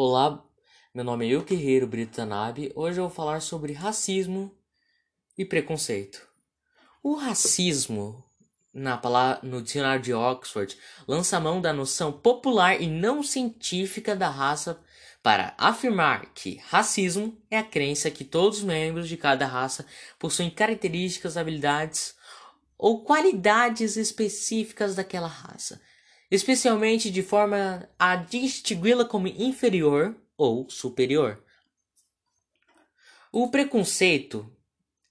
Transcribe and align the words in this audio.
Olá, 0.00 0.44
meu 0.94 1.02
nome 1.02 1.26
é 1.26 1.30
Yukihiro 1.30 1.84
Brito 1.84 2.14
Tanabe. 2.14 2.70
Hoje 2.76 3.00
eu 3.00 3.08
vou 3.08 3.12
falar 3.12 3.40
sobre 3.40 3.72
racismo 3.72 4.56
e 5.36 5.44
preconceito. 5.44 6.24
O 7.02 7.16
racismo, 7.16 8.24
na 8.72 8.96
palavra, 8.96 9.40
no 9.42 9.60
dicionário 9.60 10.00
de 10.00 10.14
Oxford, 10.14 10.78
lança 11.08 11.36
a 11.36 11.40
mão 11.40 11.60
da 11.60 11.72
noção 11.72 12.12
popular 12.12 12.80
e 12.80 12.86
não 12.86 13.24
científica 13.24 14.14
da 14.14 14.28
raça 14.28 14.80
para 15.20 15.52
afirmar 15.58 16.26
que 16.32 16.58
racismo 16.68 17.36
é 17.50 17.58
a 17.58 17.64
crença 17.64 18.08
que 18.08 18.22
todos 18.22 18.58
os 18.58 18.64
membros 18.64 19.08
de 19.08 19.16
cada 19.16 19.46
raça 19.46 19.84
possuem 20.16 20.48
características, 20.48 21.36
habilidades 21.36 22.14
ou 22.78 23.02
qualidades 23.02 23.96
específicas 23.96 24.94
daquela 24.94 25.26
raça, 25.26 25.80
especialmente 26.30 27.10
de 27.10 27.22
forma 27.22 27.88
a 27.98 28.16
distingui-la 28.16 29.04
como 29.04 29.28
inferior 29.28 30.14
ou 30.36 30.68
superior. 30.68 31.42
O 33.32 33.48
preconceito 33.48 34.50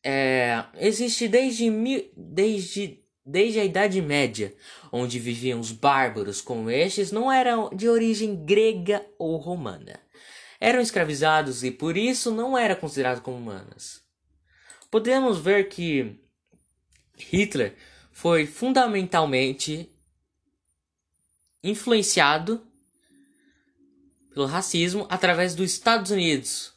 é, 0.03 0.63
existe 0.75 1.27
desde, 1.27 1.69
desde, 2.15 3.03
desde 3.25 3.59
a 3.59 3.65
Idade 3.65 4.01
Média, 4.01 4.55
onde 4.91 5.19
viviam 5.19 5.59
os 5.59 5.71
bárbaros 5.71 6.41
como 6.41 6.69
estes 6.69 7.11
não 7.11 7.31
eram 7.31 7.69
de 7.69 7.89
origem 7.89 8.45
grega 8.45 9.05
ou 9.19 9.37
romana. 9.37 9.99
Eram 10.59 10.79
escravizados 10.79 11.63
e 11.63 11.71
por 11.71 11.97
isso 11.97 12.31
não 12.31 12.57
eram 12.57 12.75
considerados 12.75 13.21
como 13.21 13.37
humanas. 13.37 14.01
Podemos 14.89 15.37
ver 15.37 15.67
que 15.67 16.19
Hitler 17.17 17.75
foi 18.11 18.47
fundamentalmente 18.47 19.91
influenciado 21.69 22.65
pelo 24.33 24.45
racismo 24.45 25.05
através 25.09 25.55
dos 25.55 25.71
Estados 25.71 26.11
Unidos, 26.11 26.73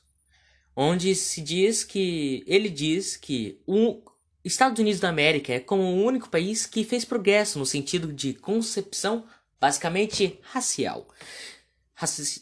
onde 0.74 1.14
se 1.14 1.40
diz 1.40 1.84
que 1.84 2.42
ele 2.46 2.68
diz 2.68 3.16
que 3.16 3.60
o 3.66 4.02
Estados 4.44 4.78
Unidos 4.78 5.00
da 5.00 5.10
América 5.10 5.52
é 5.52 5.60
como 5.60 5.82
o 5.82 6.04
único 6.04 6.30
país 6.30 6.64
que 6.64 6.84
fez 6.84 7.04
progresso 7.04 7.58
no 7.58 7.66
sentido 7.66 8.12
de 8.12 8.32
concepção 8.34 9.26
basicamente 9.60 10.38
racial 10.42 11.06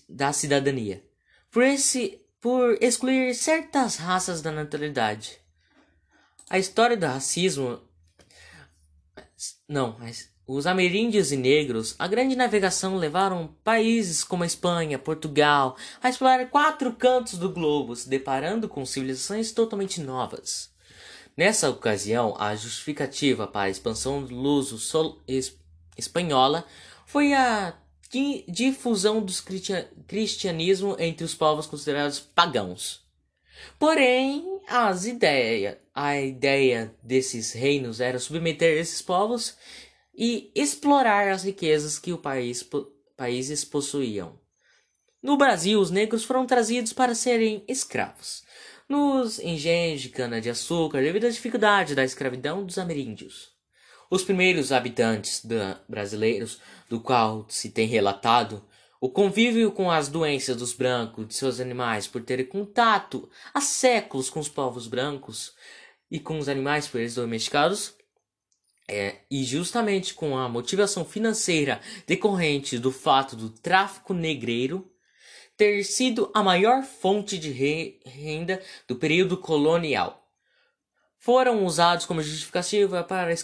da 0.08 0.32
cidadania, 0.32 1.04
por 1.50 1.64
esse 1.64 2.20
por 2.41 2.78
excluir 2.80 3.34
certas 3.34 3.96
raças 3.96 4.41
da 4.41 4.52
naturalidade. 4.52 5.41
A 6.48 6.56
história 6.56 6.96
do 6.96 7.04
racismo 7.04 7.82
não, 9.69 9.98
mas 9.98 10.30
os 10.48 10.66
ameríndios 10.66 11.30
e 11.30 11.36
negros, 11.36 11.94
a 11.98 12.08
grande 12.08 12.34
navegação 12.34 12.96
levaram 12.96 13.54
países 13.62 14.24
como 14.24 14.42
a 14.42 14.46
Espanha, 14.46 14.98
Portugal, 14.98 15.77
a 16.02 16.08
explorar 16.08 16.48
quatro 16.48 16.91
cantos 16.94 17.34
do 17.34 17.50
globo, 17.50 17.94
se 17.94 18.08
deparando 18.08 18.66
com 18.66 18.86
civilizações 18.86 19.52
totalmente 19.52 20.00
novas. 20.00 20.70
Nessa 21.36 21.69
ocasião, 21.69 22.34
a 22.38 22.56
justificativa 22.56 23.46
para 23.46 23.66
a 23.66 23.70
expansão 23.70 24.24
do 24.24 24.34
luso 24.34 24.78
espanhola 25.98 26.64
foi 27.04 27.34
a 27.34 27.74
difusão 28.48 29.20
do 29.20 29.32
cristianismo 30.06 30.96
entre 30.98 31.24
os 31.24 31.34
povos 31.34 31.66
considerados 31.66 32.20
pagãos. 32.20 33.06
Porém, 33.78 34.60
as 34.66 35.04
ideias, 35.04 35.76
a 35.94 36.19
ideia 36.19 36.94
desses 37.02 37.52
reinos 37.52 38.00
era 38.00 38.19
submeter 38.19 38.78
esses 38.78 39.02
povos 39.02 39.56
e 40.19 40.50
explorar 40.55 41.28
as 41.28 41.44
riquezas 41.44 41.98
que 41.98 42.12
o 42.12 42.19
país, 42.19 42.69
países 43.16 43.64
possuíam. 43.64 44.38
No 45.22 45.36
Brasil, 45.36 45.80
os 45.80 45.91
negros 45.91 46.25
foram 46.25 46.44
trazidos 46.44 46.92
para 46.92 47.14
serem 47.14 47.64
escravos 47.69 48.42
nos 48.88 49.38
engenhos 49.38 50.00
de 50.00 50.08
cana-de-açúcar 50.08 51.02
devido 51.02 51.27
à 51.27 51.30
dificuldade 51.30 51.94
da 51.94 52.05
escravidão 52.05 52.65
dos 52.65 52.78
ameríndios. 52.78 53.50
Os 54.10 54.25
primeiros 54.25 54.72
habitantes 54.72 55.44
da, 55.44 55.78
brasileiros, 55.87 56.59
do 56.88 56.98
qual 56.98 57.44
se 57.50 57.69
tem 57.69 57.87
relatado, 57.87 58.65
o 58.98 59.10
convívio 59.10 59.71
com 59.71 59.91
as 59.91 60.09
doenças 60.09 60.56
dos 60.56 60.72
brancos 60.72 61.28
de 61.28 61.34
seus 61.34 61.60
animais 61.60 62.06
por 62.06 62.22
terem 62.22 62.47
contato 62.47 63.28
há 63.53 63.60
séculos 63.60 64.31
com 64.31 64.41
os 64.41 64.48
povos 64.48 64.88
brancos 64.88 65.53
e 66.10 66.19
com 66.19 66.38
os 66.38 66.48
animais 66.48 66.88
por 66.88 66.98
eles 66.98 67.15
domesticados, 67.15 67.94
é, 68.88 69.16
e 69.31 69.44
justamente 69.44 70.15
com 70.15 70.37
a 70.37 70.49
motivação 70.49 71.04
financeira 71.04 71.81
decorrente 72.06 72.78
do 72.78 72.91
fato 72.91 73.37
do 73.37 73.50
tráfico 73.50 74.15
negreiro 74.15 74.91
ter 75.56 75.84
sido 75.84 76.31
a 76.32 76.43
maior 76.43 76.82
fonte 76.84 77.37
de 77.37 77.50
re 77.50 78.00
renda 78.06 78.62
do 78.87 78.97
período 78.97 79.37
colonial, 79.37 80.25
foram 81.19 81.65
usados 81.65 82.06
como 82.06 82.22
justificativa 82.22 83.03
para 83.03 83.28
a 83.28 83.34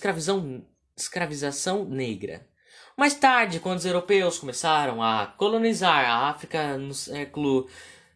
escravização 0.96 1.84
negra. 1.84 2.48
Mais 2.96 3.14
tarde, 3.14 3.58
quando 3.58 3.78
os 3.78 3.84
europeus 3.84 4.38
começaram 4.38 5.02
a 5.02 5.26
colonizar 5.26 6.08
a 6.08 6.28
África 6.28 6.78
no 6.78 6.94
século 6.94 7.68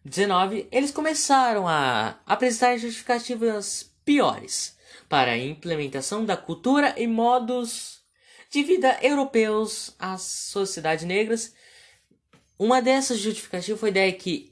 XIX, 0.09 0.69
eles 0.71 0.93
começaram 0.93 1.67
a 1.67 2.21
apresentar 2.25 2.77
justificativas 2.79 3.93
piores 4.05 4.78
para 5.09 5.33
a 5.33 5.39
implementação 5.39 6.25
da 6.25 6.37
cultura 6.37 6.95
e 6.97 7.07
modos 7.07 7.99
de 8.51 8.63
vida 8.63 8.99
europeus 9.03 9.95
às 9.99 10.23
sociedades 10.23 11.05
negras. 11.05 11.55
Uma 12.59 12.83
dessas 12.83 13.19
justificativas 13.19 13.79
foi 13.79 13.91
a 13.91 13.93
ideia 13.93 14.13
que 14.13 14.51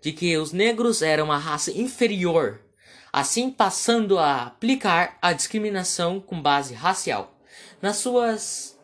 de 0.00 0.12
que 0.12 0.36
os 0.36 0.52
negros 0.52 1.02
eram 1.02 1.26
uma 1.26 1.38
raça 1.38 1.70
inferior, 1.70 2.60
assim 3.12 3.50
passando 3.50 4.18
a 4.18 4.44
aplicar 4.44 5.18
a 5.20 5.32
discriminação 5.32 6.20
com 6.20 6.40
base 6.40 6.74
racial 6.74 7.38
nas 7.80 7.96
suas 7.96 8.78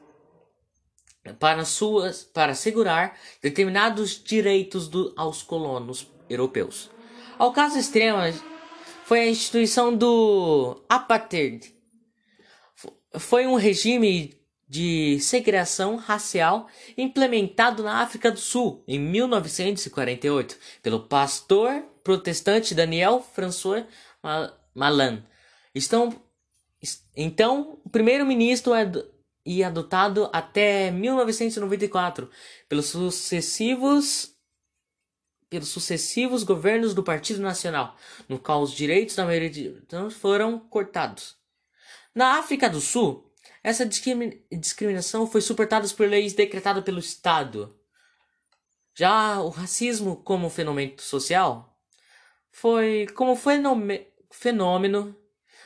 para 1.38 1.64
suas 1.64 2.22
para 2.22 2.52
assegurar 2.52 3.18
determinados 3.42 4.22
direitos 4.22 4.88
do, 4.88 5.12
aos 5.16 5.42
colonos 5.42 6.10
europeus. 6.28 6.90
Ao 7.38 7.52
caso 7.52 7.78
extremo 7.78 8.18
foi 9.06 9.20
a 9.20 9.28
instituição 9.28 9.96
do 9.96 10.84
apartheid. 10.88 11.72
Foi 13.16 13.46
um 13.46 13.54
regime 13.54 14.34
de 14.68 15.20
segregação 15.20 15.94
racial 15.94 16.66
implementado 16.98 17.84
na 17.84 18.02
África 18.02 18.32
do 18.32 18.40
Sul 18.40 18.82
em 18.88 18.98
1948 18.98 20.58
pelo 20.82 21.06
pastor 21.06 21.84
protestante 22.02 22.74
Daniel 22.74 23.24
François 23.32 23.84
Malan. 24.74 25.24
Estão, 25.72 26.12
então, 27.14 27.78
o 27.84 27.88
primeiro-ministro 27.88 28.74
é 28.74 28.90
e 29.46 29.62
adotado 29.62 30.28
até 30.32 30.90
1994 30.90 32.28
pelos 32.68 32.86
sucessivos 32.86 34.35
pelos 35.48 35.68
sucessivos 35.68 36.42
governos 36.42 36.94
do 36.94 37.02
Partido 37.02 37.40
Nacional, 37.40 37.96
no 38.28 38.38
qual 38.38 38.62
os 38.62 38.72
direitos 38.72 39.14
da 39.16 39.24
maioria 39.24 39.50
de 39.50 40.10
foram 40.10 40.58
cortados. 40.58 41.36
Na 42.14 42.38
África 42.38 42.68
do 42.68 42.80
Sul, 42.80 43.30
essa 43.62 43.84
discriminação 44.50 45.26
foi 45.26 45.40
suportada 45.40 45.88
por 45.88 46.08
leis 46.08 46.34
decretadas 46.34 46.82
pelo 46.84 46.98
Estado. 46.98 47.78
Já 48.94 49.40
o 49.40 49.48
racismo 49.50 50.16
como 50.16 50.48
fenômeno 50.48 50.98
social 50.98 51.76
foi 52.50 53.06
como 53.14 53.36
fenômeno 54.30 55.16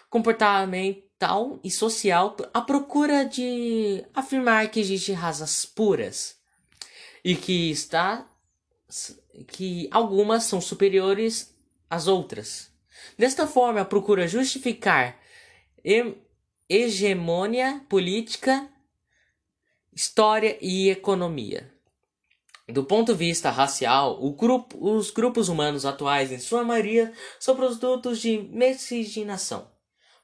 comportamental 0.09 1.61
e 1.63 1.71
social 1.71 2.37
a 2.53 2.61
procura 2.61 3.25
de 3.25 4.05
afirmar 4.13 4.69
que 4.71 4.81
existem 4.81 5.15
raças 5.15 5.65
puras 5.65 6.37
e 7.25 7.37
que 7.37 7.71
está 7.71 8.29
que 9.49 9.89
algumas 9.91 10.45
são 10.45 10.61
superiores 10.61 11.55
às 11.89 12.07
outras. 12.07 12.71
Desta 13.19 13.47
forma, 13.47 13.85
procura 13.85 14.29
justificar 14.29 15.19
hegemonia 16.69 17.85
política, 17.89 18.69
história 19.93 20.59
e 20.61 20.89
economia. 20.91 21.73
Do 22.69 22.85
ponto 22.85 23.13
de 23.13 23.19
vista 23.19 23.51
racial, 23.51 24.21
grupo, 24.33 24.79
os 24.79 25.11
grupos 25.11 25.49
humanos 25.49 25.85
atuais, 25.85 26.31
em 26.31 26.39
sua 26.39 26.63
maioria, 26.63 27.13
são 27.41 27.57
produtos 27.57 28.21
de 28.21 28.39
miscigenação, 28.39 29.69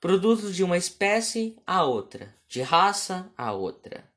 produtos 0.01 0.55
de 0.55 0.63
uma 0.63 0.77
espécie 0.77 1.57
a 1.67 1.83
outra, 1.85 2.33
de 2.49 2.63
raça 2.63 3.33
a 3.37 3.53
outra. 3.53 4.09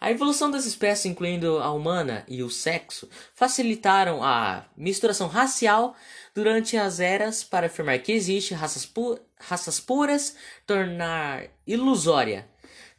A 0.00 0.10
evolução 0.10 0.50
das 0.50 0.64
espécies, 0.64 1.04
incluindo 1.04 1.58
a 1.58 1.70
humana 1.70 2.24
e 2.26 2.42
o 2.42 2.48
sexo, 2.48 3.06
facilitaram 3.34 4.24
a 4.24 4.64
misturação 4.74 5.28
racial 5.28 5.94
durante 6.34 6.74
as 6.78 7.00
eras 7.00 7.44
para 7.44 7.66
afirmar 7.66 7.98
que 7.98 8.10
existe 8.10 8.54
raças, 8.54 8.86
pu 8.86 9.20
raças 9.38 9.78
puras, 9.78 10.34
tornar 10.66 11.48
ilusória. 11.66 12.48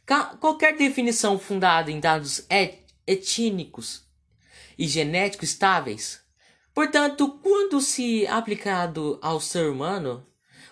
Ca 0.06 0.36
qualquer 0.36 0.76
definição 0.76 1.40
fundada 1.40 1.90
em 1.90 1.98
dados 1.98 2.46
et 2.48 2.84
étnicos 3.04 4.04
e 4.78 4.86
genético 4.86 5.44
estáveis. 5.44 6.20
Portanto, 6.72 7.40
quando 7.42 7.80
se 7.80 8.28
aplicado 8.28 9.18
ao 9.20 9.40
ser 9.40 9.68
humano, 9.68 10.24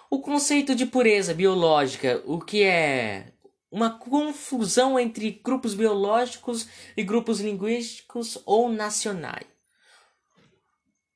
o 0.09 0.21
conceito 0.21 0.77
de 0.77 0.87
pureza 0.87 1.35
biológica, 1.35 2.23
o 2.25 2.38
que 2.38 2.62
é 2.62 3.32
uma 3.70 3.90
confusão 3.99 4.99
entre 4.99 5.31
grupos 5.31 5.75
biológicos 5.75 6.67
e 6.96 7.05
grupos 7.05 7.40
linguísticos 7.40 8.38
ou 8.44 8.69
nacionais. 8.69 9.46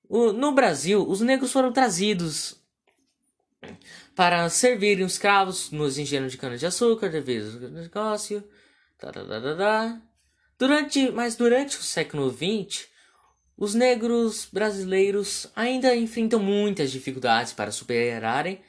No 0.09 0.53
Brasil, 0.53 1.05
os 1.09 1.21
negros 1.21 1.51
foram 1.51 1.73
trazidos 1.73 2.63
para 4.15 4.49
servirem 4.49 5.05
os 5.05 5.15
escravos 5.15 5.71
nos 5.71 5.99
engenhos 5.99 6.31
de 6.31 6.39
cana-de-açúcar, 6.39 7.09
devido 7.09 7.65
ao 7.65 7.71
negócio. 7.71 8.45
Durante, 10.57 11.11
mas 11.11 11.35
durante 11.35 11.79
o 11.79 11.83
século 11.83 12.31
XX, 12.31 12.87
os 13.57 13.75
negros 13.75 14.49
brasileiros 14.53 15.51
ainda 15.57 15.97
enfrentam 15.97 16.39
muitas 16.39 16.93
dificuldades 16.93 17.53
para 17.53 17.73
superarem 17.73 18.63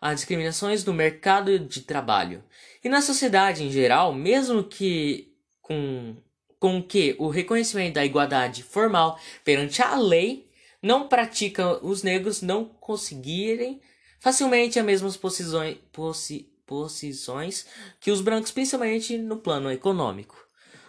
as 0.00 0.16
discriminações 0.16 0.84
no 0.84 0.92
mercado 0.92 1.58
de 1.58 1.80
trabalho 1.80 2.42
e 2.82 2.88
na 2.88 3.00
sociedade 3.00 3.64
em 3.64 3.70
geral, 3.70 4.12
mesmo 4.12 4.62
que 4.62 5.32
com, 5.60 6.16
com 6.58 6.82
que 6.82 7.14
o 7.18 7.28
reconhecimento 7.28 7.94
da 7.94 8.04
igualdade 8.04 8.62
formal 8.62 9.18
perante 9.44 9.82
a 9.82 9.96
lei 9.96 10.48
não 10.82 11.08
pratica 11.08 11.84
os 11.84 12.02
negros 12.02 12.40
não 12.40 12.64
conseguirem 12.64 13.80
facilmente 14.18 14.78
as 14.78 14.84
mesmas 14.84 15.16
posições, 15.16 15.76
posi, 15.92 16.48
posições 16.66 17.66
que 18.00 18.10
os 18.10 18.20
brancos, 18.20 18.50
principalmente 18.50 19.16
no 19.16 19.38
plano 19.38 19.70
econômico. 19.70 20.36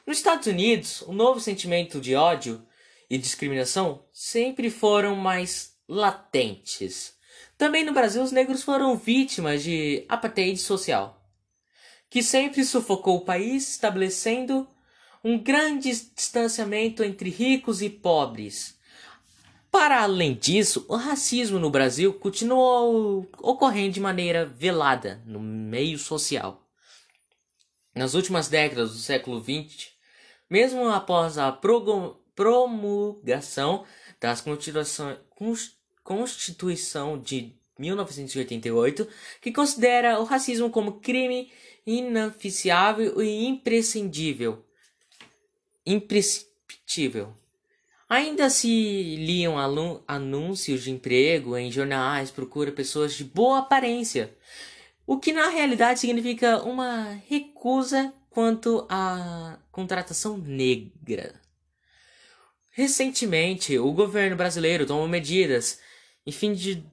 Nos 0.05 0.17
Estados 0.17 0.47
Unidos, 0.47 1.01
o 1.03 1.13
novo 1.13 1.39
sentimento 1.39 1.99
de 2.01 2.15
ódio 2.15 2.65
e 3.09 3.17
discriminação 3.17 4.03
sempre 4.11 4.69
foram 4.69 5.15
mais 5.15 5.73
latentes. 5.87 7.13
Também 7.59 7.83
no 7.83 7.91
Brasil, 7.91 8.23
os 8.23 8.31
negros 8.31 8.63
foram 8.63 8.95
vítimas 8.95 9.61
de 9.61 10.05
apartheid 10.07 10.57
social, 10.57 11.21
que 12.09 12.23
sempre 12.23 12.63
sufocou 12.63 13.17
o 13.17 13.25
país, 13.25 13.71
estabelecendo 13.71 14.65
um 15.21 15.37
grande 15.37 15.91
distanciamento 16.15 17.03
entre 17.03 17.29
ricos 17.29 17.81
e 17.81 17.89
pobres. 17.89 18.79
Para 19.69 20.01
além 20.01 20.35
disso, 20.35 20.85
o 20.87 20.95
racismo 20.95 21.59
no 21.59 21.69
Brasil 21.69 22.13
continuou 22.13 23.27
ocorrendo 23.39 23.91
de 23.91 23.99
maneira 23.99 24.45
velada 24.45 25.21
no 25.25 25.41
meio 25.41 25.99
social. 25.99 26.65
Nas 27.93 28.13
últimas 28.13 28.47
décadas 28.47 28.91
do 28.91 28.99
século 28.99 29.43
XX, 29.43 29.89
mesmo 30.49 30.87
após 30.87 31.37
a 31.37 31.51
promulgação 31.51 33.83
das 34.17 34.39
Constituição 36.09 37.19
de 37.19 37.53
1988, 37.77 39.07
que 39.39 39.51
considera 39.51 40.19
o 40.19 40.23
racismo 40.23 40.67
como 40.71 40.99
crime 40.99 41.51
inaficiável 41.85 43.21
e 43.21 43.45
imprescindível. 43.45 44.65
Imprescritível. 45.85 47.31
Ainda 48.09 48.49
se 48.49 49.17
liam 49.17 49.53
anúncios 50.07 50.81
de 50.81 50.89
emprego 50.89 51.55
em 51.55 51.71
jornais, 51.71 52.31
procura 52.31 52.71
pessoas 52.71 53.13
de 53.13 53.23
boa 53.23 53.59
aparência, 53.59 54.35
o 55.05 55.19
que 55.19 55.31
na 55.31 55.49
realidade 55.49 55.99
significa 55.99 56.63
uma 56.63 57.21
recusa 57.29 58.11
quanto 58.31 58.87
à 58.89 59.59
contratação 59.71 60.39
negra. 60.39 61.39
Recentemente, 62.71 63.77
o 63.77 63.91
governo 63.91 64.35
brasileiro 64.35 64.87
tomou 64.87 65.07
medidas 65.07 65.79
em 66.25 66.31
fim 66.31 66.53
de, 66.53 66.83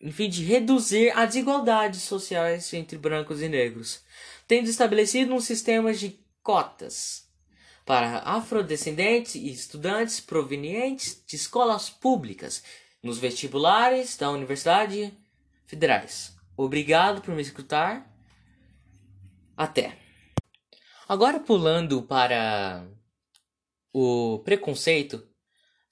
em 0.00 0.12
fim 0.12 0.28
de 0.28 0.44
reduzir 0.44 1.10
as 1.16 1.28
desigualdades 1.28 2.02
sociais 2.02 2.72
entre 2.72 2.98
brancos 2.98 3.42
e 3.42 3.48
negros, 3.48 4.02
tendo 4.46 4.68
estabelecido 4.68 5.34
um 5.34 5.40
sistema 5.40 5.92
de 5.92 6.18
cotas 6.42 7.24
para 7.84 8.18
afrodescendentes 8.20 9.34
e 9.34 9.50
estudantes 9.50 10.20
provenientes 10.20 11.22
de 11.26 11.36
escolas 11.36 11.90
públicas 11.90 12.62
nos 13.02 13.18
vestibulares 13.18 14.16
da 14.16 14.30
Universidade 14.30 15.12
Federais. 15.66 16.34
Obrigado 16.56 17.20
por 17.20 17.34
me 17.34 17.42
escutar. 17.42 18.10
Até. 19.56 19.98
Agora 21.06 21.38
pulando 21.38 22.02
para 22.02 22.86
o 23.92 24.40
preconceito, 24.44 25.22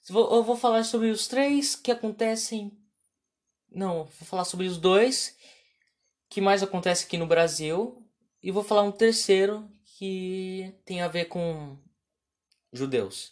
eu 0.09 0.43
vou 0.43 0.55
falar 0.55 0.83
sobre 0.83 1.09
os 1.09 1.27
três 1.27 1.75
que 1.75 1.91
acontecem. 1.91 2.71
Não, 3.71 4.05
vou 4.05 4.27
falar 4.27 4.45
sobre 4.45 4.67
os 4.67 4.77
dois 4.77 5.37
que 6.29 6.41
mais 6.41 6.63
acontece 6.63 7.05
aqui 7.05 7.17
no 7.17 7.27
Brasil 7.27 8.03
e 8.41 8.51
vou 8.51 8.63
falar 8.63 8.81
um 8.81 8.91
terceiro 8.91 9.69
que 9.97 10.73
tem 10.83 11.01
a 11.01 11.07
ver 11.07 11.25
com 11.25 11.77
judeus. 12.71 13.31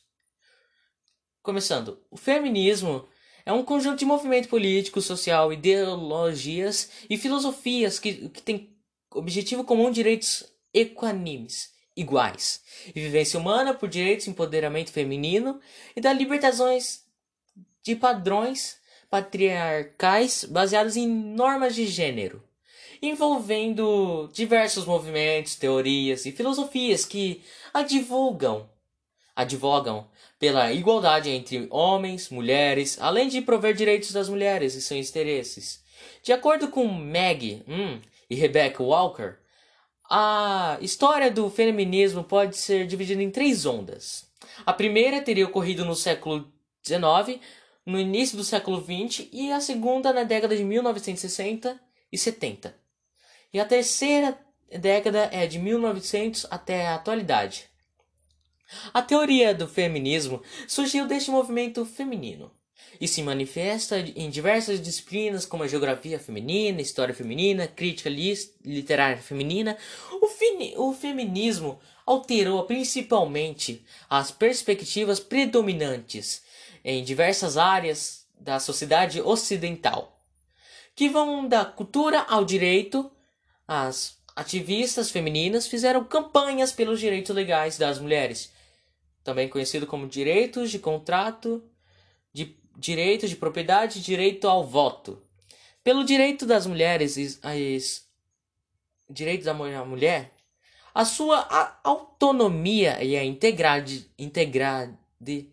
Começando, 1.41 1.99
o 2.09 2.15
feminismo 2.15 3.07
é 3.45 3.51
um 3.51 3.63
conjunto 3.63 3.97
de 3.97 4.05
movimento 4.05 4.47
político, 4.47 5.01
social, 5.01 5.51
ideologias 5.51 6.91
e 7.09 7.17
filosofias 7.17 7.99
que, 7.99 8.29
que 8.29 8.41
tem 8.41 8.77
objetivo 9.09 9.63
comum 9.63 9.91
direitos 9.91 10.45
equanimes 10.73 11.71
iguais, 11.95 12.61
e 12.87 12.99
vivência 12.99 13.39
humana 13.39 13.73
por 13.73 13.89
direitos, 13.89 14.27
empoderamento 14.27 14.91
feminino 14.91 15.59
e 15.95 16.01
das 16.01 16.17
libertações 16.17 17.03
de 17.83 17.95
padrões 17.95 18.79
patriarcais 19.09 20.45
baseados 20.45 20.95
em 20.95 21.07
normas 21.07 21.75
de 21.75 21.85
gênero, 21.85 22.41
envolvendo 23.01 24.29
diversos 24.31 24.85
movimentos, 24.85 25.55
teorias 25.55 26.25
e 26.25 26.31
filosofias 26.31 27.03
que 27.03 27.43
advogam, 27.73 28.69
advogam 29.35 30.07
pela 30.39 30.71
igualdade 30.71 31.29
entre 31.29 31.67
homens, 31.69 32.29
mulheres, 32.29 32.97
além 33.01 33.27
de 33.27 33.41
prover 33.41 33.75
direitos 33.75 34.11
das 34.11 34.29
mulheres 34.29 34.75
e 34.75 34.81
seus 34.81 35.09
interesses. 35.09 35.83
De 36.23 36.31
acordo 36.31 36.69
com 36.69 36.87
Maggie 36.87 37.63
hum, 37.67 37.99
e 38.29 38.35
Rebecca 38.35 38.81
Walker, 38.81 39.35
a 40.13 40.77
história 40.81 41.31
do 41.31 41.49
feminismo 41.49 42.21
pode 42.21 42.57
ser 42.57 42.85
dividida 42.85 43.23
em 43.23 43.31
três 43.31 43.65
ondas. 43.65 44.29
A 44.65 44.73
primeira 44.73 45.21
teria 45.21 45.45
ocorrido 45.45 45.85
no 45.85 45.95
século 45.95 46.51
XIX, 46.85 47.39
no 47.85 47.97
início 47.97 48.35
do 48.35 48.43
século 48.43 48.81
XX, 48.81 49.29
e 49.31 49.53
a 49.53 49.61
segunda 49.61 50.11
na 50.11 50.25
década 50.25 50.53
de 50.53 50.65
1960 50.65 51.79
e 52.11 52.17
70. 52.17 52.75
E 53.53 53.59
a 53.59 53.63
terceira 53.63 54.37
década 54.69 55.29
é 55.31 55.47
de 55.47 55.57
1900 55.57 56.45
até 56.51 56.87
a 56.87 56.95
atualidade. 56.95 57.69
A 58.93 59.01
teoria 59.01 59.55
do 59.55 59.65
feminismo 59.65 60.41
surgiu 60.67 61.07
deste 61.07 61.31
movimento 61.31 61.85
feminino 61.85 62.51
e 62.99 63.07
se 63.07 63.23
manifesta 63.23 63.99
em 63.99 64.29
diversas 64.29 64.81
disciplinas 64.81 65.45
como 65.45 65.63
a 65.63 65.67
geografia 65.67 66.19
feminina, 66.19 66.81
história 66.81 67.15
feminina, 67.15 67.67
crítica 67.67 68.09
literária 68.09 69.17
feminina. 69.17 69.77
O, 70.11 70.89
o 70.89 70.93
feminismo 70.93 71.79
alterou 72.05 72.63
principalmente 72.63 73.83
as 74.09 74.29
perspectivas 74.29 75.19
predominantes 75.19 76.43
em 76.83 77.03
diversas 77.03 77.57
áreas 77.57 78.27
da 78.39 78.59
sociedade 78.59 79.21
ocidental, 79.21 80.19
que 80.95 81.09
vão 81.09 81.47
da 81.47 81.65
cultura 81.65 82.21
ao 82.27 82.43
direito. 82.43 83.11
As 83.67 84.17
ativistas 84.35 85.09
femininas 85.09 85.67
fizeram 85.67 86.03
campanhas 86.03 86.71
pelos 86.71 86.99
direitos 86.99 87.35
legais 87.35 87.77
das 87.77 87.99
mulheres, 87.99 88.51
também 89.23 89.47
conhecido 89.47 89.87
como 89.87 90.07
direitos 90.07 90.69
de 90.71 90.79
contrato 90.79 91.63
de 92.33 92.60
direito 92.75 93.27
de 93.27 93.35
propriedade 93.35 93.99
e 93.99 94.01
direito 94.01 94.47
ao 94.47 94.63
voto. 94.65 95.21
Pelo 95.83 96.03
direito 96.03 96.45
das 96.45 96.65
mulheres 96.67 97.17
direitos 99.09 99.45
da 99.45 99.53
mulher, 99.53 100.31
a 100.93 101.05
sua 101.05 101.79
autonomia 101.83 103.03
e 103.03 103.15
a 103.15 103.23
integridade, 103.23 104.09
de, 105.19 105.49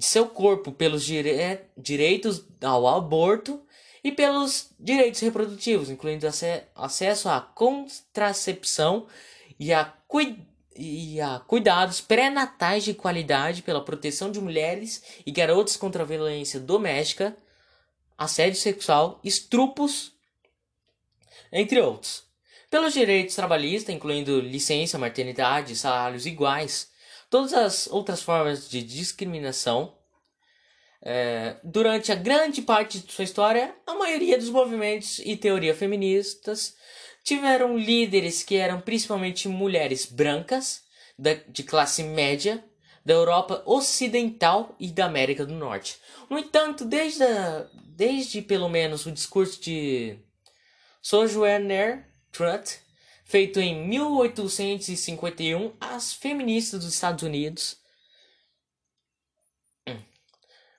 seu 0.00 0.26
corpo 0.26 0.72
pelos 0.72 1.04
dire, 1.04 1.60
direitos 1.76 2.44
ao 2.62 2.86
aborto 2.86 3.62
e 4.02 4.12
pelos 4.12 4.70
direitos 4.78 5.20
reprodutivos, 5.20 5.90
incluindo 5.90 6.26
acesso 6.74 7.28
à 7.28 7.40
contracepção 7.40 9.06
e 9.58 9.72
a 9.72 9.84
e 10.78 11.20
a 11.20 11.40
cuidados 11.40 12.00
pré-natais 12.00 12.84
de 12.84 12.94
qualidade 12.94 13.62
pela 13.62 13.84
proteção 13.84 14.30
de 14.30 14.40
mulheres 14.40 15.02
e 15.26 15.32
garotas 15.32 15.76
contra 15.76 16.04
a 16.04 16.06
violência 16.06 16.60
doméstica, 16.60 17.36
assédio 18.16 18.60
sexual, 18.60 19.20
estrupos, 19.24 20.12
entre 21.52 21.80
outros. 21.80 22.22
Pelos 22.70 22.92
direitos 22.92 23.34
trabalhistas, 23.34 23.94
incluindo 23.94 24.40
licença, 24.40 24.98
maternidade 24.98 25.74
salários 25.74 26.26
iguais, 26.26 26.90
todas 27.28 27.52
as 27.52 27.86
outras 27.88 28.22
formas 28.22 28.68
de 28.68 28.82
discriminação. 28.82 29.96
É, 31.02 31.56
durante 31.64 32.12
a 32.12 32.14
grande 32.14 32.62
parte 32.62 33.00
de 33.00 33.12
sua 33.12 33.24
história, 33.24 33.74
a 33.86 33.94
maioria 33.94 34.36
dos 34.38 34.50
movimentos 34.50 35.20
e 35.20 35.36
teorias 35.36 35.78
feministas 35.78 36.76
tiveram 37.28 37.76
líderes 37.76 38.42
que 38.42 38.56
eram 38.56 38.80
principalmente 38.80 39.48
mulheres 39.48 40.06
brancas, 40.06 40.82
de 41.48 41.62
classe 41.62 42.02
média, 42.02 42.64
da 43.04 43.12
Europa 43.12 43.62
Ocidental 43.66 44.74
e 44.80 44.90
da 44.90 45.04
América 45.04 45.44
do 45.44 45.52
Norte. 45.52 45.98
No 46.30 46.38
entanto, 46.38 46.86
desde, 46.86 47.24
a, 47.24 47.68
desde 47.74 48.40
pelo 48.40 48.68
menos 48.68 49.04
o 49.04 49.12
discurso 49.12 49.60
de 49.60 50.18
Sojourner 51.02 52.06
Truth, 52.32 52.78
feito 53.24 53.60
em 53.60 53.86
1851, 53.86 55.76
as 55.80 56.14
feministas 56.14 56.82
dos 56.82 56.94
Estados 56.94 57.22
Unidos, 57.24 57.76
hum, 59.86 60.00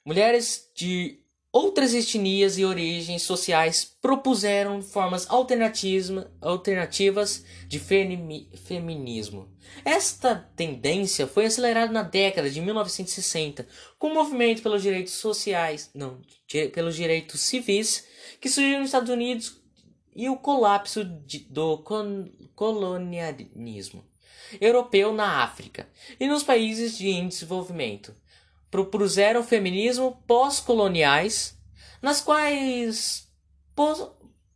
mulheres 0.04 0.68
de 0.76 1.20
outras 1.52 1.94
etnias 1.94 2.58
e 2.58 2.66
origens 2.66 3.24
sociais 3.24 3.98
propuseram 4.02 4.82
formas 4.82 5.30
alternativas 5.30 7.44
de 7.68 7.80
feminismo. 7.80 9.50
Esta 9.84 10.50
tendência 10.56 11.28
foi 11.28 11.46
acelerada 11.46 11.92
na 11.92 12.04
década 12.04 12.50
de 12.50 12.62
1960, 12.62 13.68
com 13.98 14.08
o 14.08 14.14
movimento 14.14 14.62
pelos 14.62 14.82
direitos 14.82 15.14
sociais, 15.14 15.90
não, 15.94 16.22
pelos 16.74 16.96
direitos 16.96 17.42
civis, 17.42 18.08
que 18.40 18.50
surgiu 18.50 18.80
nos 18.80 18.88
Estados 18.88 19.10
Unidos 19.10 19.60
e 20.16 20.30
o 20.30 20.38
colapso 20.38 21.04
de, 21.04 21.40
do 21.40 21.78
colonialismo 22.56 24.04
europeu 24.60 25.14
na 25.14 25.44
África 25.44 25.88
e 26.20 26.28
nos 26.28 26.44
países 26.44 26.98
de 26.98 27.28
desenvolvimento. 27.28 28.14
Propuseram 28.72 29.44
feminismo 29.44 30.24
pós-coloniais, 30.28 31.58
nas 32.02 32.22
quais 32.22 33.28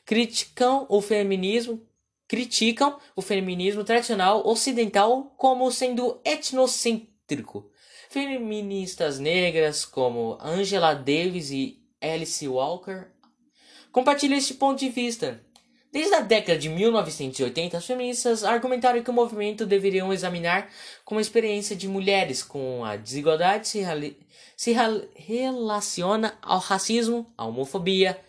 criticam 0.04 0.86
o 0.88 1.00
feminismo 1.00 1.82
criticam 2.26 2.98
o 3.14 3.22
feminismo 3.22 3.84
tradicional 3.84 4.46
ocidental 4.46 5.34
como 5.36 5.70
sendo 5.70 6.20
etnocêntrico. 6.24 7.70
Feministas 8.08 9.18
negras 9.18 9.84
como 9.84 10.38
Angela 10.40 10.94
Davis 10.94 11.50
e 11.50 11.82
Alice 12.00 12.46
Walker 12.46 13.13
compartilham 13.94 14.36
este 14.36 14.54
ponto 14.54 14.80
de 14.80 14.88
vista. 14.88 15.40
Desde 15.92 16.12
a 16.12 16.20
década 16.20 16.58
de 16.58 16.68
1980, 16.68 17.78
as 17.78 17.86
feministas 17.86 18.42
argumentaram 18.42 19.00
que 19.00 19.10
o 19.10 19.14
movimento 19.14 19.64
deveria 19.64 20.04
examinar 20.12 20.68
como 21.04 21.20
a 21.20 21.22
experiência 21.22 21.76
de 21.76 21.86
mulheres 21.86 22.42
com 22.42 22.84
a 22.84 22.96
desigualdade 22.96 23.68
se, 23.68 23.84
se 24.56 24.72
relaciona 25.14 26.36
ao 26.42 26.58
racismo, 26.58 27.32
à 27.38 27.46
homofobia 27.46 28.20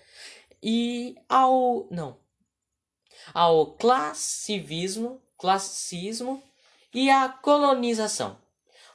e 0.62 1.15
ao 1.27 1.88
não 1.89 2.24
ao 3.34 3.74
classivismo, 3.74 5.19
classismo 5.36 6.43
e 6.93 7.10
à 7.10 7.27
colonização. 7.27 8.38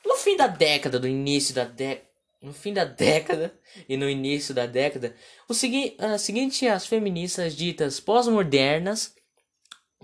No 0.07 0.15
fim 0.15 0.37
da 0.37 0.47
década, 0.47 1.01
do 1.01 1.09
início 1.09 1.53
da 1.53 1.65
década 1.65 2.10
no 2.41 2.53
fim 2.53 2.73
da 2.73 2.85
década 2.85 3.55
e 3.89 3.97
no 3.97 4.09
início 4.09 4.55
da 4.55 4.67
década, 4.67 5.15
o 5.49 5.55
segui 5.55 5.97
uh, 6.01 6.19
seguinte 6.19 6.67
as 6.67 6.87
feministas 6.87 7.55
ditas 7.55 8.01
pós-modernas 8.01 9.15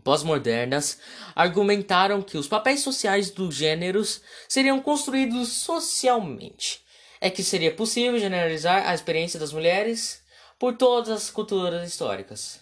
pós-modernas 0.07 1.01
argumentaram 1.35 2.23
que 2.23 2.39
os 2.39 2.47
papéis 2.47 2.81
sociais 2.81 3.29
dos 3.29 3.57
gêneros 3.57 4.23
seriam 4.49 4.81
construídos 4.81 5.49
socialmente. 5.49 6.81
É 7.21 7.29
que 7.29 7.43
seria 7.43 7.75
possível 7.75 8.17
generalizar 8.17 8.89
a 8.89 8.95
experiência 8.95 9.41
das 9.41 9.53
mulheres 9.53 10.23
por 10.61 10.77
todas 10.77 11.11
as 11.11 11.29
culturas 11.29 11.89
históricas. 11.89 12.61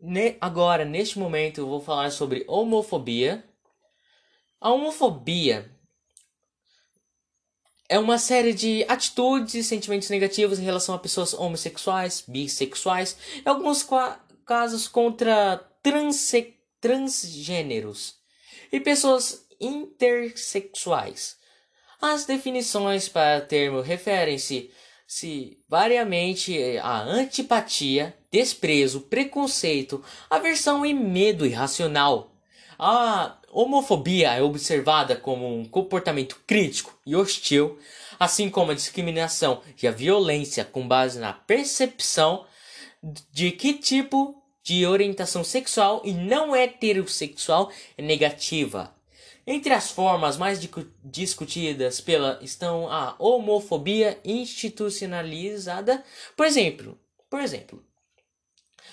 Ne 0.00 0.38
agora, 0.40 0.86
neste 0.86 1.18
momento, 1.18 1.60
eu 1.60 1.66
vou 1.66 1.82
falar 1.82 2.10
sobre 2.10 2.46
homofobia. 2.48 3.44
A 4.58 4.70
homofobia 4.70 5.70
é 7.88 7.98
uma 7.98 8.18
série 8.18 8.52
de 8.52 8.84
atitudes 8.88 9.54
e 9.54 9.64
sentimentos 9.64 10.10
negativos 10.10 10.58
em 10.58 10.64
relação 10.64 10.94
a 10.94 10.98
pessoas 10.98 11.32
homossexuais, 11.32 12.24
bissexuais 12.26 13.16
e 13.44 13.48
alguns 13.48 13.86
casos 14.44 14.88
contra 14.88 15.56
transe 15.82 16.54
transgêneros 16.80 18.16
e 18.70 18.78
pessoas 18.78 19.46
intersexuais. 19.60 21.36
As 22.00 22.26
definições 22.26 23.08
para 23.08 23.40
termo 23.40 23.80
referem-se 23.80 24.70
se 25.06 25.58
variamente 25.68 26.78
a 26.78 27.00
antipatia, 27.02 28.16
desprezo, 28.30 29.02
preconceito, 29.02 30.04
aversão 30.28 30.84
e 30.84 30.92
medo 30.92 31.46
irracional. 31.46 32.32
A 32.78 33.38
homofobia 33.56 34.34
é 34.34 34.42
observada 34.42 35.16
como 35.16 35.58
um 35.58 35.64
comportamento 35.64 36.38
crítico 36.46 36.94
e 37.06 37.16
hostil, 37.16 37.78
assim 38.20 38.50
como 38.50 38.70
a 38.70 38.74
discriminação 38.74 39.62
e 39.82 39.88
a 39.88 39.90
violência 39.90 40.62
com 40.62 40.86
base 40.86 41.18
na 41.18 41.32
percepção 41.32 42.46
de 43.32 43.50
que 43.52 43.72
tipo 43.72 44.42
de 44.62 44.84
orientação 44.84 45.42
sexual 45.42 46.02
e 46.04 46.12
não 46.12 46.54
heterossexual 46.54 47.72
é 47.96 48.02
negativa. 48.02 48.94
Entre 49.46 49.72
as 49.72 49.90
formas 49.90 50.36
mais 50.36 50.60
discutidas 51.02 52.00
pela 52.00 52.38
estão 52.42 52.90
a 52.90 53.14
homofobia 53.18 54.20
institucionalizada, 54.22 56.04
por 56.36 56.44
exemplo, 56.44 57.00
por 57.30 57.40
exemplo, 57.40 57.82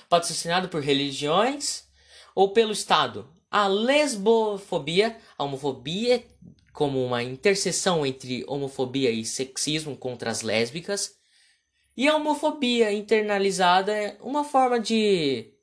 patrocinado 0.07 0.69
por 0.69 0.81
religiões 0.81 1.85
ou 2.33 2.53
pelo 2.53 2.71
Estado, 2.71 3.27
a 3.53 3.67
lesbofobia, 3.67 5.15
a 5.37 5.43
homofobia 5.43 6.25
como 6.73 7.05
uma 7.05 7.21
interseção 7.21 8.03
entre 8.03 8.43
homofobia 8.47 9.11
e 9.11 9.23
sexismo 9.23 9.95
contra 9.95 10.31
as 10.31 10.41
lésbicas, 10.41 11.15
e 11.95 12.07
a 12.07 12.15
homofobia 12.15 12.91
internalizada 12.91 13.93
é 13.93 14.17
uma 14.21 14.43
forma 14.43 14.79
de 14.79 15.53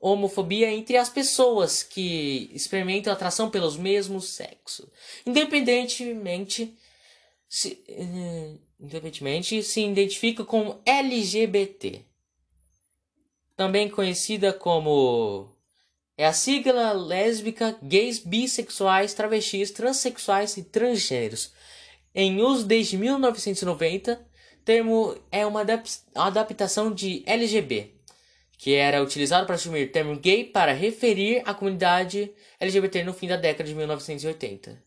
homofobia 0.00 0.72
entre 0.72 0.96
as 0.96 1.08
pessoas 1.08 1.84
que 1.84 2.50
experimentam 2.52 3.12
atração 3.12 3.48
pelos 3.48 3.76
mesmos 3.76 4.30
sexos, 4.30 4.90
independentemente 5.24 6.76
se, 7.48 7.80
eh, 7.86 8.56
independentemente 8.80 9.62
se 9.62 9.82
identifica 9.82 10.44
como 10.44 10.82
LGBT, 10.84 12.04
também 13.54 13.88
conhecida 13.88 14.52
como 14.52 15.61
é 16.22 16.26
a 16.26 16.32
sigla 16.32 16.92
lésbica, 16.92 17.76
gays, 17.82 18.20
bissexuais, 18.20 19.12
travestis, 19.12 19.72
transexuais 19.72 20.56
e 20.56 20.62
transgêneros. 20.62 21.52
Em 22.14 22.40
uso 22.40 22.64
desde 22.64 22.96
1990, 22.96 24.24
termo 24.64 25.16
é 25.32 25.44
uma 25.44 25.66
adaptação 26.14 26.94
de 26.94 27.24
LGB, 27.26 27.94
que 28.56 28.72
era 28.72 29.02
utilizado 29.02 29.46
para 29.46 29.56
assumir 29.56 29.88
o 29.88 29.90
termo 29.90 30.16
gay 30.16 30.44
para 30.44 30.72
referir 30.72 31.42
à 31.44 31.52
comunidade 31.52 32.32
LGBT 32.60 33.02
no 33.02 33.12
fim 33.12 33.26
da 33.26 33.36
década 33.36 33.68
de 33.68 33.74
1980. 33.74 34.80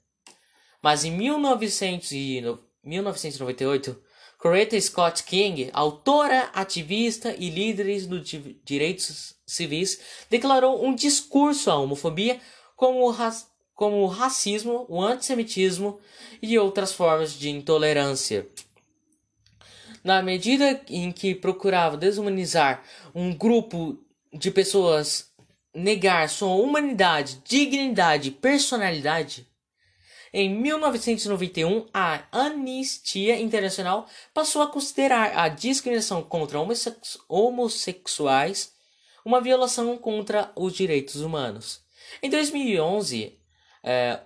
Mas 0.82 1.04
em 1.04 1.12
1998, 1.12 4.02
Coretta 4.46 4.80
Scott 4.80 5.24
King, 5.24 5.72
autora, 5.74 6.52
ativista 6.54 7.36
e 7.36 7.50
líder 7.50 8.06
dos 8.06 8.32
direitos 8.64 9.34
civis, 9.44 10.00
declarou 10.30 10.86
um 10.86 10.94
discurso 10.94 11.72
à 11.72 11.80
homofobia 11.80 12.40
como 12.76 13.12
como 13.74 14.04
o 14.04 14.06
racismo, 14.06 14.86
o 14.88 15.02
antissemitismo 15.02 16.00
e 16.44 16.60
outras 16.60 16.94
formas 16.94 17.34
de 17.34 17.50
intolerância. 17.50 18.48
Na 20.04 20.22
medida 20.22 20.80
em 20.90 21.12
que 21.12 21.34
procurava 21.34 21.98
desumanizar 21.98 22.84
um 23.16 23.36
grupo 23.36 23.98
de 24.32 24.52
pessoas, 24.52 25.28
negar 25.74 26.30
sua 26.30 26.54
humanidade, 26.54 27.42
dignidade 27.44 28.28
e 28.28 28.32
personalidade, 28.32 29.48
em 30.38 30.50
1991, 30.50 31.88
a 31.94 32.26
Anistia 32.30 33.40
Internacional 33.40 34.06
passou 34.34 34.62
a 34.62 34.68
considerar 34.68 35.32
a 35.38 35.48
discriminação 35.48 36.22
contra 36.22 36.60
homossexuais 37.30 38.74
uma 39.24 39.40
violação 39.40 39.98
contra 39.98 40.52
os 40.54 40.74
direitos 40.74 41.22
humanos. 41.22 41.80
Em 42.22 42.30
2011, 42.30 43.40
é, 43.82 44.20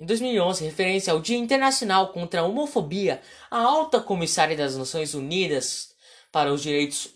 em 0.00 0.06
2011, 0.06 0.64
referência 0.64 1.12
ao 1.12 1.20
Dia 1.20 1.36
Internacional 1.36 2.14
contra 2.14 2.40
a 2.40 2.44
Homofobia, 2.44 3.20
a 3.50 3.58
alta 3.60 4.00
comissária 4.00 4.56
das 4.56 4.74
Nações 4.74 5.12
Unidas 5.12 5.94
para 6.32 6.50
os 6.50 6.62
Direitos 6.62 7.08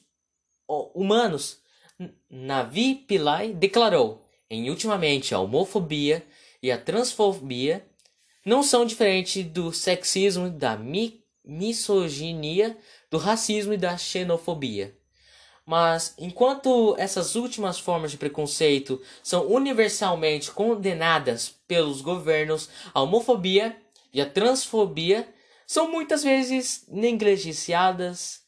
Humanos, 0.69 1.59
Navi 2.29 2.97
Pillai 2.97 3.55
declarou: 3.55 4.29
em 4.51 4.69
ultimamente 4.69 5.35
a 5.35 5.41
homofobia 5.41 6.23
e 6.63 6.71
a 6.71 6.77
transfobia 6.77 7.83
não 8.47 8.63
são 8.63 8.87
diferentes 8.87 9.45
do 9.45 9.73
sexismo, 9.73 10.49
da 10.49 10.77
mi 10.77 11.25
misoginia, 11.45 12.79
do 13.11 13.19
racismo 13.19 13.73
e 13.73 13.77
da 13.77 13.99
xenofobia. 13.99 14.97
Mas 15.67 16.15
enquanto 16.17 16.95
essas 16.97 17.35
últimas 17.35 17.77
formas 17.77 18.13
de 18.13 18.17
preconceito 18.17 19.03
são 19.21 19.49
universalmente 19.49 20.53
condenadas 20.53 21.57
pelos 21.67 22.01
governos, 22.01 22.71
a 22.95 23.03
homofobia 23.03 23.77
e 24.13 24.21
a 24.21 24.31
transfobia 24.31 25.29
são 25.67 25.91
muitas 25.91 26.23
vezes 26.23 26.85
negligenciadas. 26.89 28.43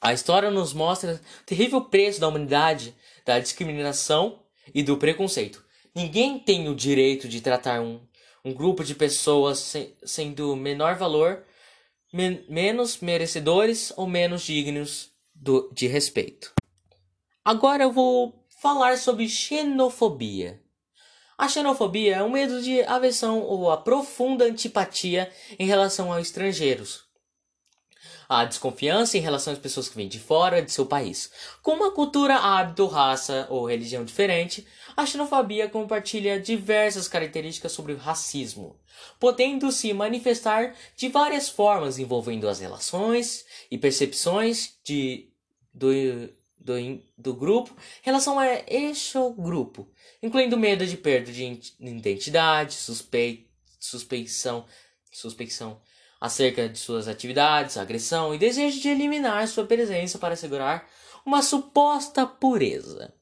A 0.00 0.12
história 0.12 0.50
nos 0.50 0.72
mostra 0.72 1.20
o 1.42 1.44
terrível 1.44 1.80
preço 1.80 2.20
da 2.20 2.26
humanidade, 2.26 2.92
da 3.24 3.38
discriminação 3.38 4.40
e 4.74 4.82
do 4.82 4.96
preconceito. 4.96 5.64
Ninguém 5.94 6.38
tem 6.40 6.68
o 6.68 6.74
direito 6.74 7.28
de 7.28 7.40
tratar 7.40 7.80
um, 7.80 8.00
um 8.46 8.54
grupo 8.54 8.84
de 8.84 8.94
pessoas 8.94 9.58
se, 9.58 9.96
sendo 10.04 10.54
menor 10.54 10.94
valor, 10.94 11.44
men 12.12 12.44
menos 12.48 12.98
merecedores 13.00 13.92
ou 13.96 14.06
menos 14.06 14.42
dignos 14.42 15.10
do, 15.34 15.68
de 15.72 15.88
respeito. 15.88 16.54
Agora 17.44 17.82
eu 17.82 17.90
vou 17.90 18.46
falar 18.62 18.98
sobre 18.98 19.28
xenofobia. 19.28 20.62
A 21.36 21.48
xenofobia 21.48 22.16
é 22.16 22.22
um 22.22 22.30
medo 22.30 22.62
de 22.62 22.82
aversão 22.82 23.40
ou 23.40 23.68
a 23.68 23.76
profunda 23.76 24.44
antipatia 24.44 25.28
em 25.58 25.66
relação 25.66 26.12
a 26.12 26.20
estrangeiros. 26.20 27.05
A 28.28 28.44
desconfiança 28.44 29.16
em 29.16 29.20
relação 29.20 29.52
às 29.52 29.58
pessoas 29.58 29.88
que 29.88 29.96
vêm 29.96 30.08
de 30.08 30.18
fora 30.18 30.62
de 30.62 30.72
seu 30.72 30.86
país. 30.86 31.30
Com 31.62 31.72
uma 31.72 31.92
cultura, 31.92 32.36
hábito, 32.36 32.86
raça 32.86 33.46
ou 33.50 33.66
religião 33.66 34.04
diferente, 34.04 34.66
a 34.96 35.04
xenofobia 35.04 35.68
compartilha 35.68 36.40
diversas 36.40 37.06
características 37.06 37.72
sobre 37.72 37.92
o 37.92 37.98
racismo, 37.98 38.80
podendo 39.20 39.70
se 39.70 39.92
manifestar 39.92 40.74
de 40.96 41.08
várias 41.08 41.48
formas 41.48 41.98
envolvendo 41.98 42.48
as 42.48 42.60
relações 42.60 43.44
e 43.70 43.76
percepções 43.76 44.74
de 44.82 45.30
do, 45.72 45.90
do, 46.58 46.74
do 47.16 47.34
grupo 47.34 47.76
em 48.02 48.06
relação 48.06 48.38
a 48.38 48.46
este 48.66 49.18
grupo, 49.36 49.88
incluindo 50.22 50.56
medo 50.56 50.86
de 50.86 50.96
perda 50.96 51.30
de 51.30 51.60
identidade, 51.78 52.74
suspeita, 52.74 53.46
suspeição, 53.78 54.64
suspeição 55.12 55.80
acerca 56.20 56.68
de 56.68 56.78
suas 56.78 57.08
atividades, 57.08 57.76
agressão 57.76 58.34
e 58.34 58.38
desejo 58.38 58.80
de 58.80 58.88
eliminar 58.88 59.46
sua 59.48 59.66
presença 59.66 60.18
para 60.18 60.34
assegurar 60.34 60.88
uma 61.24 61.42
suposta 61.42 62.26
pureza. 62.26 63.12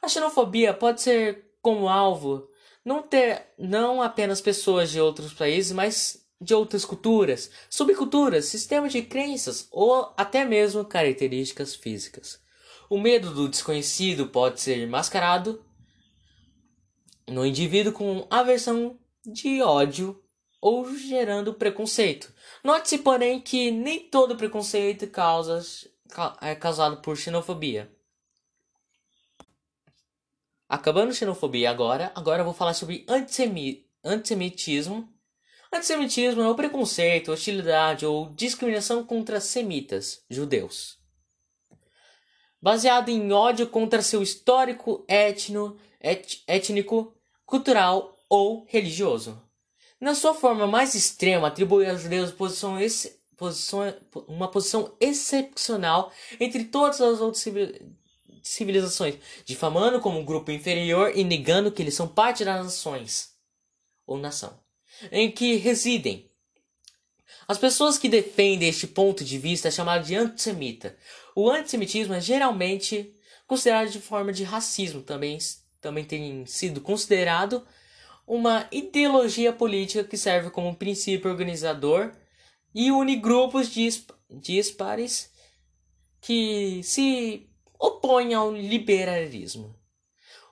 A 0.00 0.08
xenofobia 0.08 0.74
pode 0.74 1.00
ser 1.00 1.52
como 1.60 1.88
alvo 1.88 2.48
não 2.84 3.02
ter 3.02 3.46
não 3.58 4.02
apenas 4.02 4.40
pessoas 4.40 4.90
de 4.90 5.00
outros 5.00 5.32
países, 5.32 5.72
mas 5.72 6.22
de 6.40 6.54
outras 6.54 6.84
culturas, 6.84 7.50
subculturas, 7.70 8.46
sistemas 8.46 8.92
de 8.92 9.02
crenças 9.02 9.68
ou 9.70 10.12
até 10.16 10.44
mesmo 10.44 10.84
características 10.84 11.74
físicas. 11.74 12.40
O 12.90 12.98
medo 12.98 13.32
do 13.32 13.48
desconhecido 13.48 14.26
pode 14.26 14.60
ser 14.60 14.86
mascarado 14.88 15.64
no 17.28 17.46
indivíduo 17.46 17.92
com 17.92 18.26
aversão 18.28 18.98
de 19.24 19.62
ódio 19.62 20.21
ou 20.62 20.96
gerando 20.96 21.52
preconceito. 21.52 22.32
Note-se, 22.62 22.98
porém, 22.98 23.40
que 23.40 23.72
nem 23.72 24.08
todo 24.08 24.36
preconceito 24.36 25.08
causa, 25.08 25.60
é 26.40 26.54
causado 26.54 27.02
por 27.02 27.16
xenofobia. 27.16 27.92
Acabando 30.68 31.12
xenofobia 31.12 31.68
agora, 31.68 32.12
agora 32.14 32.40
eu 32.40 32.46
vou 32.46 32.54
falar 32.54 32.74
sobre 32.74 33.04
antissemitismo 33.08 35.12
Antissemitismo 35.74 36.42
é 36.42 36.50
o 36.50 36.54
preconceito, 36.54 37.32
hostilidade 37.32 38.04
ou 38.04 38.28
discriminação 38.34 39.02
contra 39.02 39.40
semitas, 39.40 40.22
judeus. 40.28 40.98
Baseado 42.60 43.08
em 43.08 43.32
ódio 43.32 43.66
contra 43.66 44.02
seu 44.02 44.22
histórico 44.22 45.02
etno, 45.08 45.78
et, 45.98 46.42
étnico, 46.46 47.16
cultural 47.46 48.14
ou 48.28 48.66
religioso. 48.68 49.42
Na 50.02 50.16
sua 50.16 50.34
forma 50.34 50.66
mais 50.66 50.96
extrema, 50.96 51.46
atribui 51.46 51.88
aos 51.88 52.02
judeus 52.02 52.32
posição, 52.32 52.76
posição, 53.36 53.94
uma 54.26 54.50
posição 54.50 54.96
excepcional 54.98 56.12
entre 56.40 56.64
todas 56.64 57.00
as 57.00 57.20
outras 57.20 57.46
civilizações, 58.42 59.14
difamando 59.44 60.00
como 60.00 60.18
um 60.18 60.24
grupo 60.24 60.50
inferior 60.50 61.16
e 61.16 61.22
negando 61.22 61.70
que 61.70 61.80
eles 61.80 61.94
são 61.94 62.08
parte 62.08 62.44
das 62.44 62.64
nações 62.64 63.30
ou 64.04 64.18
nação 64.18 64.58
em 65.12 65.30
que 65.30 65.54
residem. 65.54 66.28
As 67.46 67.56
pessoas 67.56 67.96
que 67.96 68.08
defendem 68.08 68.68
este 68.68 68.88
ponto 68.88 69.22
de 69.22 69.38
vista 69.38 69.68
é 69.68 69.70
chamado 69.70 70.04
de 70.04 70.16
antissemita. 70.16 70.96
O 71.36 71.48
antissemitismo 71.48 72.14
é 72.14 72.20
geralmente 72.20 73.14
considerado 73.46 73.88
de 73.88 74.00
forma 74.00 74.32
de 74.32 74.42
racismo, 74.42 75.00
também, 75.00 75.38
também 75.80 76.04
tem 76.04 76.44
sido 76.44 76.80
considerado 76.80 77.64
uma 78.26 78.68
ideologia 78.70 79.52
política 79.52 80.04
que 80.04 80.16
serve 80.16 80.50
como 80.50 80.76
princípio 80.76 81.30
organizador 81.30 82.12
e 82.74 82.90
une 82.90 83.16
grupos 83.16 83.70
dispares 84.30 85.30
que 86.20 86.80
se 86.82 87.48
opõem 87.78 88.32
ao 88.32 88.52
liberalismo. 88.52 89.74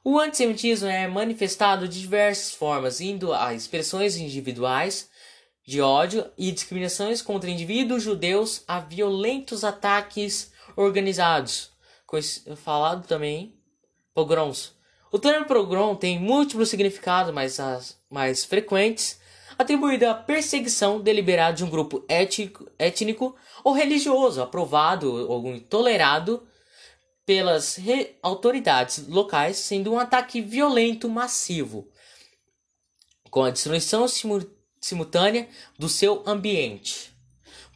O 0.03 0.19
antissemitismo 0.19 0.89
é 0.89 1.07
manifestado 1.07 1.87
de 1.87 2.01
diversas 2.01 2.55
formas, 2.55 3.01
indo 3.01 3.33
a 3.33 3.55
expressões 3.55 4.17
individuais 4.17 5.11
de 5.67 5.81
ódio 5.81 6.29
e 6.37 6.51
discriminações 6.51 7.23
contra 7.23 7.51
indivíduos 7.51 8.03
judeus 8.03 8.65
a 8.67 8.81
violentos 8.81 9.63
ataques 9.63 10.53
organizados, 10.75 11.71
falado 12.57 13.07
também 13.07 13.55
pogroms. 14.13 14.75
O 15.13 15.19
termo 15.19 15.47
pogrom 15.47 15.97
tem 15.97 16.19
múltiplos 16.19 16.69
significados, 16.69 17.33
mas 17.35 17.59
as 17.59 17.99
mais 18.09 18.45
frequentes 18.45 19.19
atribuído 19.59 20.07
à 20.07 20.15
perseguição 20.15 21.01
deliberada 21.01 21.57
de 21.57 21.65
um 21.65 21.69
grupo 21.69 22.05
étnico, 22.09 22.71
étnico 22.79 23.37
ou 23.63 23.75
religioso, 23.75 24.41
aprovado 24.41 25.13
ou 25.29 25.47
intolerado 25.49 26.47
pelas 27.27 27.79
autoridades 28.23 29.07
locais, 29.07 29.57
sendo 29.59 29.93
um 29.93 29.99
ataque 29.99 30.41
violento 30.41 31.09
massivo, 31.09 31.89
com 33.31 33.43
a 33.43 33.51
destruição 33.51 34.07
simultânea 34.81 35.49
do 35.79 35.89
seu 35.89 36.23
ambiente. 36.27 37.13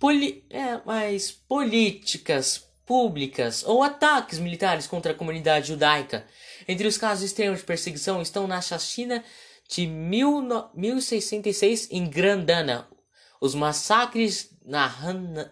Poli 0.00 0.44
é, 0.50 0.80
mas 0.84 1.30
políticas 1.30 2.66
públicas 2.86 3.62
ou 3.64 3.82
ataques 3.82 4.38
militares 4.38 4.86
contra 4.86 5.12
a 5.12 5.14
comunidade 5.14 5.68
judaica, 5.68 6.26
entre 6.66 6.86
os 6.86 6.98
casos 6.98 7.24
extremos 7.24 7.60
de 7.60 7.64
perseguição, 7.64 8.22
estão 8.22 8.46
na 8.46 8.60
chacina 8.60 9.24
de 9.68 9.86
1066 9.86 11.88
em 11.90 12.08
Grandana, 12.08 12.88
os 13.40 13.54
massacres 13.54 14.50
na 14.64 14.86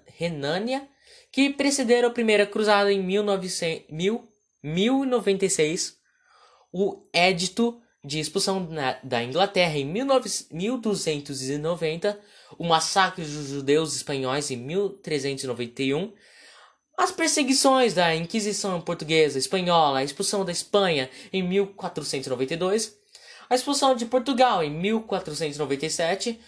Renânia 0.07 0.89
que 1.31 1.51
precederam 1.51 2.11
a 2.11 2.13
primeira 2.13 2.47
cruzada 2.47 2.93
em 2.93 3.03
1900, 3.03 3.87
1096, 4.63 5.97
o 6.71 7.09
Edito 7.13 7.81
de 8.05 8.19
expulsão 8.19 8.69
da 9.03 9.23
Inglaterra 9.23 9.79
em 9.79 9.93
19, 9.93 10.29
1290, 10.51 12.21
o 12.59 12.65
massacre 12.65 13.25
dos 13.25 13.49
judeus 13.49 13.97
espanhóis 13.97 14.51
em 14.51 14.57
1391, 14.57 16.13
as 16.97 17.11
perseguições 17.11 17.95
da 17.95 18.15
Inquisição 18.15 18.81
portuguesa, 18.81 19.39
espanhola, 19.39 20.01
a 20.01 20.05
expulsão 20.05 20.45
da 20.45 20.53
Espanha 20.53 21.09
em 21.33 21.43
1492, 21.43 22.97
a 23.49 23.55
expulsão 23.55 23.95
de 23.95 24.07
Portugal 24.07 24.63
em 24.63 24.71
1497, 24.71 26.41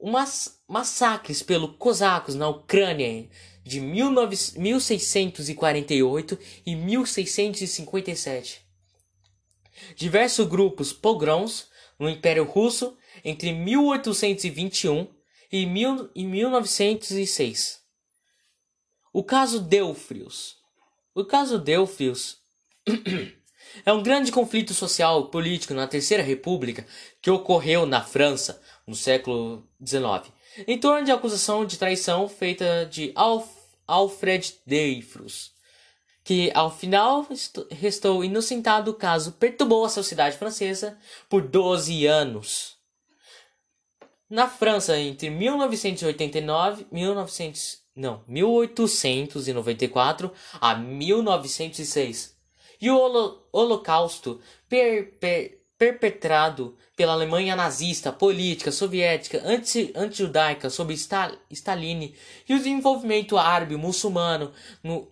os 0.00 0.58
massacres 0.68 1.42
pelos 1.42 1.76
cosacos 1.76 2.34
na 2.34 2.48
Ucrânia 2.48 3.28
de 3.64 3.80
19, 3.80 4.36
1648 4.58 6.38
e 6.66 6.74
1657. 6.74 8.62
Diversos 9.96 10.46
grupos 10.46 10.92
pogroms 10.92 11.68
no 11.98 12.08
Império 12.08 12.44
Russo 12.44 12.96
entre 13.24 13.52
1821 13.52 15.06
e, 15.50 15.66
mil, 15.66 16.10
e 16.14 16.24
1906. 16.24 17.81
O 19.12 19.22
caso 19.22 19.60
Delfrius. 19.60 20.56
O 21.14 21.24
caso 21.24 21.58
Delfrius 21.58 22.38
é 23.84 23.92
um 23.92 24.02
grande 24.02 24.32
conflito 24.32 24.72
social 24.72 25.26
e 25.26 25.30
político 25.30 25.74
na 25.74 25.86
Terceira 25.86 26.22
República 26.22 26.86
que 27.20 27.30
ocorreu 27.30 27.84
na 27.86 28.02
França 28.02 28.60
no 28.86 28.94
século 28.94 29.68
XIX 29.84 30.32
em 30.66 30.78
torno 30.78 31.04
de 31.04 31.12
acusação 31.12 31.64
de 31.64 31.78
traição 31.78 32.28
feita 32.28 32.86
de 32.86 33.12
Alf 33.14 33.48
Alfred 33.86 34.54
Dreyfus, 34.64 35.52
que 36.22 36.50
ao 36.54 36.70
final 36.70 37.26
restou 37.70 38.24
inocentado 38.24 38.92
o 38.92 38.94
caso 38.94 39.32
perturbou 39.32 39.84
a 39.84 39.88
sociedade 39.88 40.38
francesa 40.38 40.96
por 41.28 41.42
12 41.42 42.06
anos. 42.06 42.76
Na 44.30 44.48
França, 44.48 44.98
entre 44.98 45.28
1989 45.30 46.86
1900, 46.90 47.81
não, 47.94 48.22
1894 48.26 50.32
a 50.60 50.74
1906, 50.74 52.36
e 52.80 52.90
o 52.90 52.98
holo 52.98 53.46
Holocausto 53.52 54.40
per, 54.68 55.18
per, 55.18 55.60
perpetrado 55.78 56.76
pela 56.96 57.12
Alemanha 57.12 57.54
nazista, 57.54 58.12
política, 58.12 58.72
soviética, 58.72 59.42
anti-judaica 59.44 60.68
anti 60.68 60.74
sob 60.74 60.94
Stalin 61.50 62.14
e 62.48 62.54
o 62.54 62.58
desenvolvimento 62.58 63.36
árabe 63.36 63.76
muçulmano 63.76 64.52
no 64.82 65.10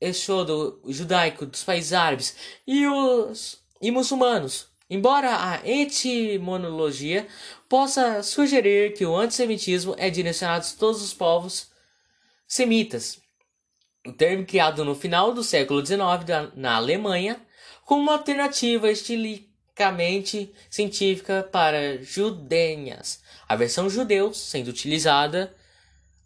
eixodo 0.00 0.80
judaico 0.86 1.46
dos 1.46 1.62
países 1.62 1.92
árabes 1.92 2.36
e 2.66 2.86
os 2.86 3.58
e 3.80 3.90
muçulmanos. 3.90 4.66
Embora 4.90 5.36
a 5.36 5.68
etimologia 5.68 7.26
possa 7.68 8.22
sugerir 8.22 8.94
que 8.94 9.04
o 9.04 9.14
antissemitismo 9.14 9.94
é 9.98 10.08
direcionado 10.08 10.66
a 10.66 10.78
todos 10.78 11.02
os 11.02 11.12
povos 11.12 11.67
semitas, 12.48 13.20
o 14.06 14.12
termo 14.12 14.46
criado 14.46 14.84
no 14.84 14.94
final 14.94 15.34
do 15.34 15.44
século 15.44 15.84
XIX 15.84 16.00
na 16.56 16.76
Alemanha 16.76 17.40
como 17.84 18.02
uma 18.02 18.12
alternativa 18.12 18.90
estilicamente 18.90 20.52
científica 20.70 21.46
para 21.52 22.02
judenhas, 22.02 23.22
a 23.46 23.54
versão 23.54 23.88
judeus 23.88 24.38
sendo 24.38 24.68
utilizada 24.68 25.54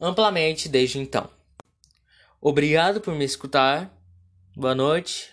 amplamente 0.00 0.68
desde 0.68 0.98
então. 0.98 1.28
Obrigado 2.40 3.00
por 3.00 3.14
me 3.14 3.24
escutar. 3.24 3.92
Boa 4.56 4.74
noite. 4.74 5.32